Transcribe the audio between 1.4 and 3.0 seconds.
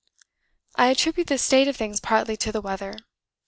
state of things partly to the weather.